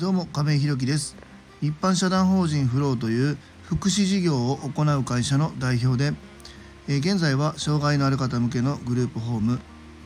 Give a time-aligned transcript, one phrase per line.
[0.00, 1.14] どうも亀井弘樹です。
[1.60, 6.16] 一般社団法人フローという福祉事業を行う会社の代表で
[6.88, 9.60] え現在は障害のある方向けのグループホーム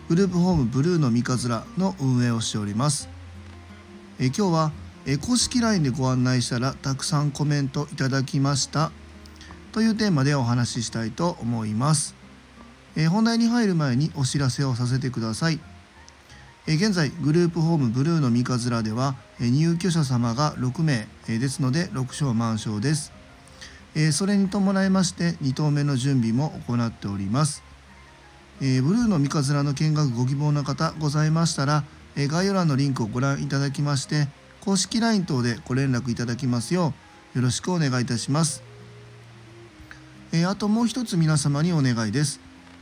[0.08, 3.08] グループホームブルーの三日面の運営をしております。
[4.18, 4.72] え今日は
[5.06, 8.90] え公式 LINE でご案内したらたくさんコメントいただきました。
[9.70, 12.16] というテーマでお話ししたいと思います。
[12.96, 15.60] え本題に入る前にお知らせをさせてください。
[16.66, 23.12] 現在グループホームブルーの三日面では入居者様が6名ですので6床満床です。
[24.12, 27.62] それに伴いまして2棟目の準備も行っております。
[28.60, 31.84] ブルーの三日面の見学ご希望の方ございましたら
[32.16, 34.28] 概要欄のリンクをご覧いただきまして
[34.62, 36.94] 公式 LINE 等でご連絡いただきますよ
[37.34, 38.62] うよろしくお願いいたします。
[40.48, 42.40] あともう一つ皆様にお願いです。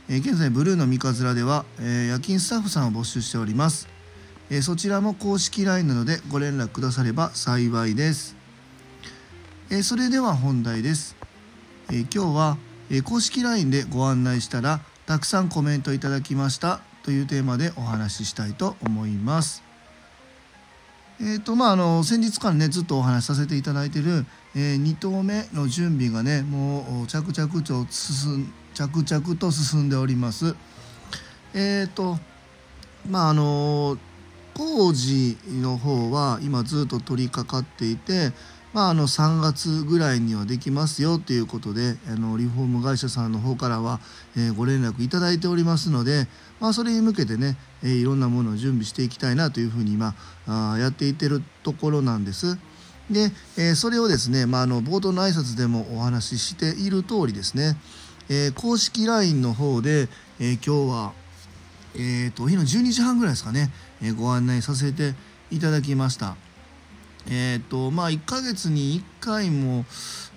[0.09, 3.87] え現在ブルーの三日面では、え夜勤スタッフさんを募集しております、
[4.49, 8.35] えそちらも公式 LINE なのでご連絡くだされば幸いです、
[9.69, 11.15] えそれでは本題です、
[11.89, 12.57] え今日は、
[12.89, 19.72] え公式 LINE でご案内したらたくさんコメントいただきましたというテーマでお話ししたいと思います。
[21.19, 24.25] えーとまあ、あの先日からねずっとお話しさせていただいている、
[24.55, 30.55] えー、2投目の準備がねもう着々と進ん着々と進んでおります。
[31.53, 32.17] えっ、ー、と
[33.09, 33.97] まああの
[34.55, 38.31] 工事の方は今ずっと取り掛かっていて、
[38.73, 43.99] まあ、あの3月ぐらいにはできますよということであのリフォーム会社さんの方からは、
[44.35, 46.27] えー、ご連絡いただいておりますので、
[46.59, 50.15] まあ、それに向けてね、えー、いろんなものを準備していきたいなというふうに今
[50.47, 52.57] あやっていってるところなんです。
[53.11, 57.77] で、えー、それをですね、まあ、あの冒頭の挨拶でもお話ししている通りですね、
[58.29, 60.07] え、公式 LINE の方で、
[60.39, 61.13] えー、今日は、
[61.95, 63.69] えーと、お昼の12時半ぐらいですかね、
[64.01, 65.13] え、ご案内させて
[65.51, 66.37] いただきました。
[67.29, 69.85] え、ー、とまあ1ヶ月に1回も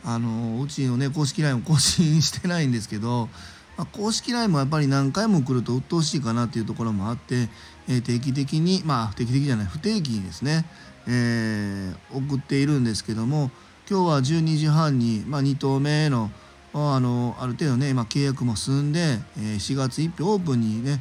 [0.05, 3.29] あのうちのね公式 LINE を更新 してないんですけど、
[3.77, 7.49] まあ、公式 LINE もやっぱり何回も来ると鬱陶しいかなっていうところもあって、
[7.89, 10.65] えー、定期的にまあ定期的じゃない不定期にですね、
[11.07, 13.51] えー、送っているんですけども
[13.89, 16.31] 今日は12時半に、まあ、2投目の
[16.75, 21.01] あのある程度ね今契約も済んで、えー、4月1日オープンにね、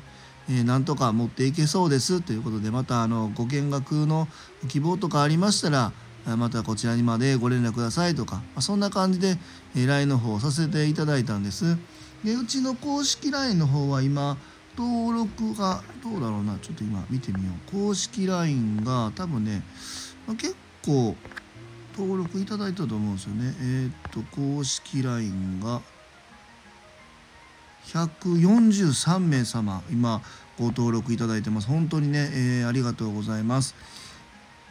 [0.50, 4.28] え、なんとか持っていけそうですということでまたあのご見学の
[4.68, 5.92] 希望とかありましたら
[6.38, 9.38] またこちらにまでご連絡くださいとか、ま、そんな感じで、
[9.76, 11.78] LINE の方をさせていただいたんです。
[12.24, 14.38] でうちの公式 LINE の方は今
[14.76, 19.64] 登録がどうだろうなちょっと今見てみよう公式 LINE が多分ね、
[20.28, 21.16] ま、結構
[21.98, 23.56] 登録いただいたと思うんですよね。
[23.62, 25.82] えー、っと、公式 LINE が
[27.88, 30.22] 143名様、今
[30.58, 31.68] ご登録いただいてます。
[31.68, 33.76] 本当にね、えー、ありがとうございます。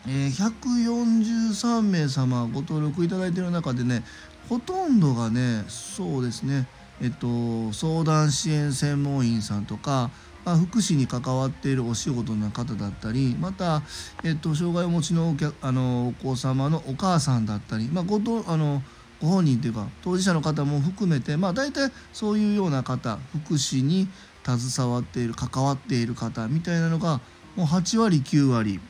[0.07, 4.05] えー、143名様ご登録いただいている中でね、
[4.49, 6.67] ほとんどがね、そうですね、
[7.01, 10.11] えっと、相談支援専門員さんとか、
[10.45, 13.83] まあ、福祉に関わっているお仕事の方だったりまた、
[14.23, 18.83] えっと、障害をお持ちのお客あのお子様のお母さんだったり、まあ、ごとあの
[19.25, 24.09] ご本人というか当事者の方も含めて、まあ、大体そういうような方福祉に
[24.45, 27.21] 携わっている関わっている方みたいなのが
[27.57, 28.81] もう8割9割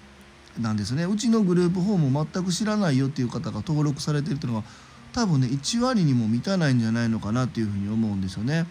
[0.60, 4.64] なんですねうちのグループホームを全く知らないよっていう方が登録されてるっていうのは
[5.12, 8.66] 多分ね1割にも満たないんじゃないのかなっていうふうに思うんですよね。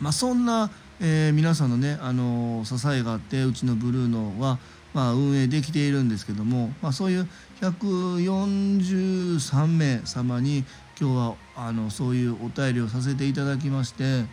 [0.00, 0.70] まあ、そんな
[1.00, 4.58] えー、皆さんのね、あの支えがあってうちのブルーノは、
[4.94, 7.28] まあ、運営できているんですけども、まあ、そういう
[7.60, 10.64] 143名様に
[10.98, 14.24] 今日はあのそういうお便りをさせていただきまして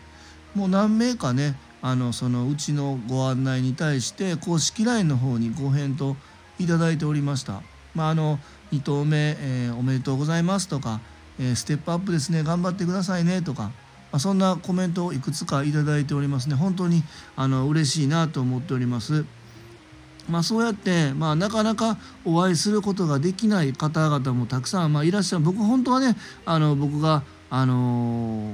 [0.55, 6.15] もう何名かねあのそのうちのご案内に対して公式 LINE の方にご返答
[6.59, 7.63] いただいておりました。
[7.95, 8.37] まあ、あの
[8.71, 11.01] 2投目、えー、おめでとうございますとか、
[11.39, 13.71] えー、ステップアップですね頑張ってくださいねとか
[14.11, 17.03] まあ、そんなコメントをいくつか頂いておりますね本当に
[17.35, 19.25] あの嬉しいなと思っております。
[20.31, 25.43] まあ、そうやって、まあ、なかなかお会いすることができない方々もたくさん、まあ、いらっしゃる。
[25.43, 28.53] 僕本当はねあの僕が、あの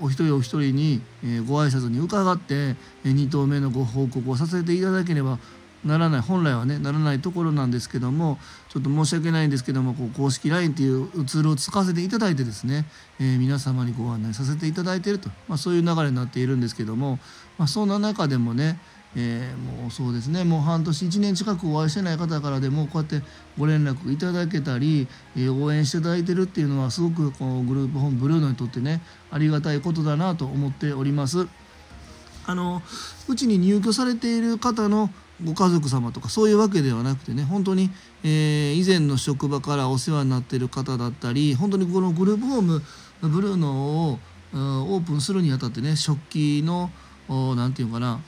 [0.00, 2.74] お一人お一人に、えー、ご挨拶に伺って、
[3.04, 5.38] え2投目のご報告をさせていただければ
[5.84, 6.20] ならない。
[6.20, 12.84] 本来はねならないところなんですけどもちょっと申し訳ないんですけどもこう公式 LINE というツールを使わせていただいてですね、
[13.20, 17.18] えー、皆様にご案内させていただいていると、まあ、そういう流れになっているんですけども、
[17.58, 18.78] まあ、そんな中でもね
[19.14, 23.20] えー、もうそうですねもう半年1年近くお会いしてない方からでもこうやって
[23.58, 25.06] ご連絡いただけたり、
[25.36, 31.46] えー、応援していただいてるっていうのはすごくこのグループホームブルーノにとってねありがたいことだなと思っております。
[32.44, 32.82] あの
[33.28, 35.10] うちに入居されている方の
[35.44, 37.90] ご家族様とかそういうわけではなくてね本当に、
[38.24, 42.82] えー、以前の職場からお世話になってる方だったり本当にこのグループホーム
[43.20, 44.18] ブルーノを
[44.54, 46.90] オープンするにあたってね食器の
[47.28, 48.20] 何て言うかな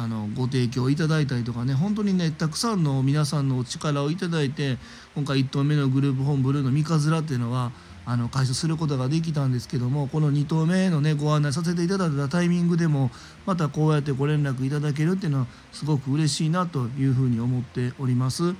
[0.00, 4.78] あのご提供いただいたりとかね本当にねたくさんの皆さんのお力をいただいて
[5.16, 7.72] 今回1棟目のグループホームブルーの三日面っていうのは
[8.06, 13.10] あの開始することができたんですけどもこの2棟目のねご案内させていただいたタイミングでも
[13.44, 18.54] またこうやってご連絡いただけるっていうのはすごく嬉しいなというふうに思っております。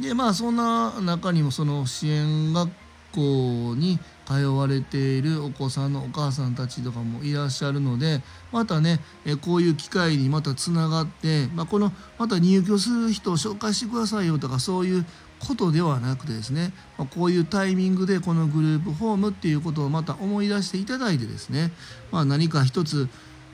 [0.00, 2.72] でまあそんな中にもその支援学
[3.12, 8.22] 校に通われているお子さんのお母さんたちとかもいらっしゃるので
[8.52, 9.00] またね
[9.42, 15.06] こういう機会にまたつながって、まあ、このまた入居する人を紹介してくださいよとかそういう
[15.46, 21.70] ことではなくてですね、まこういうタイミングでこのグループホームっていうことをまた思い出していただいてですね、
[22.10, 23.08] まあ、何か一つ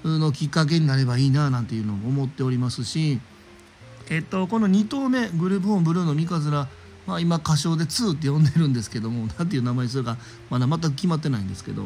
[0.05, 3.21] のきっかけになればいいななんていうのを思っておりますし、
[4.09, 6.69] えっと、この2棟目グループホームブルーの三日面
[7.11, 10.17] まあ、今歌唱で2って呼んでるんですけども何ていう名前にするか
[10.49, 11.83] まだ全く決まってないんですけど、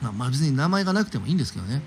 [0.00, 1.82] まあ、まあ別に名前がなくてもいいんですけどね、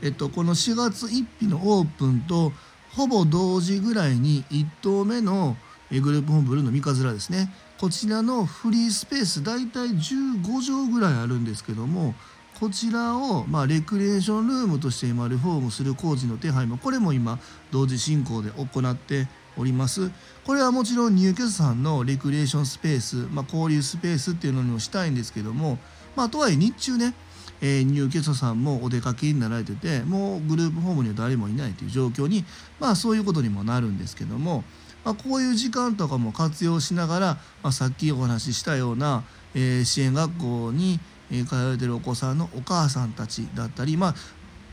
[0.00, 2.52] えっと、この4月1日のオープンと
[2.92, 5.56] ほぼ同時ぐらいに1棟目の
[5.90, 7.52] グループホームブルーの三日面ですね。
[7.78, 12.14] こちらのフリースペース大体15畳ぐらいあるんですけども
[12.60, 17.40] こちらを、まあ、レクリエーションルームとして今リフォームする工事の手配もこれも今
[17.72, 19.26] 同時進行で行って
[19.56, 20.10] おります。
[20.44, 25.78] これはもちろん入居者さんのレクリエーションスペース、まあ、交流スペースっていうのにもしたいんですけども、
[26.16, 27.14] まあ、とはいえ日中ね、
[27.60, 32.44] えー、入居者さんもお出かけになられててもうグループホームには誰もいないという状況に
[32.78, 34.64] まあそういうことにもなるんですけども、
[35.04, 37.26] まあ、こういう時間とかも活用しながら、
[37.62, 39.24] まあ、さっきお話ししたような、
[39.54, 41.00] えー、支援学校に
[41.48, 44.14] 通われてるお子さんのお母さんたちだったり、まあ、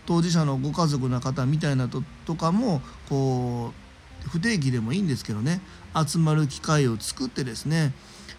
[0.06, 3.81] 当事者のご家族の方みたいなととかもこう
[4.27, 5.62] 不定期でもいいんですけどね。
[6.07, 7.94] 集まる機会を作ってですね。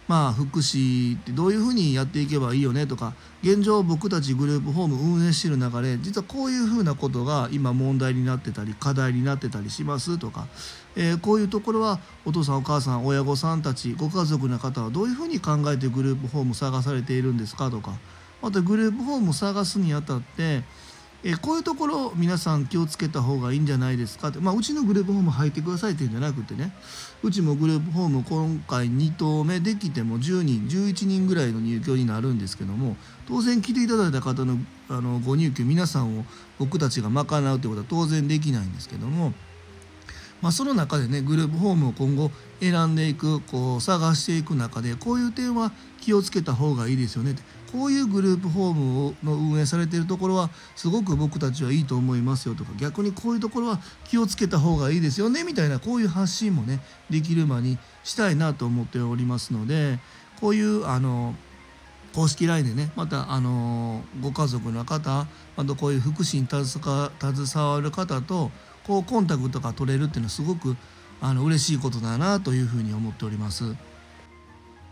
[0.09, 10.49] まあ福祉ってどういうふうにやっていけばいいよねとか現状僕たちグループホーム運営してる中で実はこういうふうなことが今問題になってたり課題になってたりしますとか、
[10.97, 17.95] えー、こういうところはお父さんお母さん親御さんたちご家族の方はどういうふうに考えてグループホーム探されているんですかとか
[18.43, 20.63] またグループホーム探すにあたって
[21.25, 24.29] えこういうところ皆さん気をつけた方がいいんじゃないですか？
[24.29, 26.73] って、まあ、うちのグループホーム入ってくださいっていうんじゃなくてね
[27.23, 32.97] うちもグループホーム今回2棟目できても10人11人ぐらいの入居になるんですけども
[33.29, 34.59] 当然来ていただいた方の
[34.89, 36.25] あのご入居皆さんを
[36.59, 39.33] 僕たちが賄うということは当然できないんですけども。
[40.43, 45.71] まあ、その中でねグループホームを今後選んでいくこう探していく中でこういう点は
[46.01, 47.43] 気をつけた方がいいですよねって
[47.73, 59.99] こういうグループホームをの運営されているところはすごく僕たちはいいと思いますよとか逆にこういうところは気をつけた方がいいですよねみたいなこういう発信もねできる間にしたいなと思っておりますので
[60.41, 61.35] こういうあの
[62.15, 65.27] 公式 LINE でねまたあのご家族の方
[65.57, 68.51] あとこういう福祉に携わる方と
[68.87, 70.77] こうコンタクトが取れるっていうのはすごく
[71.21, 73.77] あの嬉しいことだなというふうに思っております。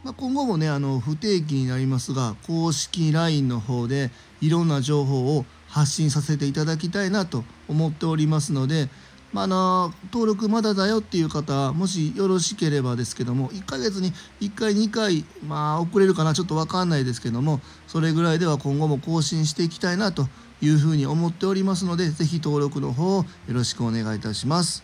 [0.02, 4.10] まあ、今後もねあの不定期になりますが公式 LINE の方で
[4.40, 8.88] いろんな情報を発信させていただきたいなと思っておりますので、
[9.32, 20.28] まあ、の登録まだだよっていう方もしよろしければですけども1ヶ月に1回2回まあ遅れるかなちょっと分かんないですけどもそれぐらいでは今後も更新していきたいなと
[20.62, 24.82] いうふうに思っておりますので是非登録の方をよろしくお願いいたします。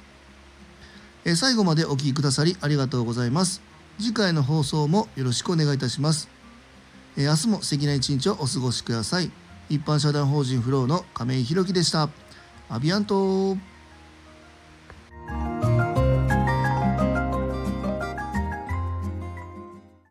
[1.25, 3.76] え最後までお聴きくださりありがとうございます。
[3.99, 6.29] 次回の放送もよろしくお願いいたします。
[7.17, 9.31] え明日も素敵な一日をお過ごしください。
[9.71, 12.11] 一般社団法人フローの亀井宏樹でした。
[12.69, 13.57] アビアント